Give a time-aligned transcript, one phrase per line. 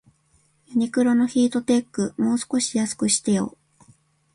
[0.69, 3.55] ユニクロのヒートテック、もう少し安くしてよ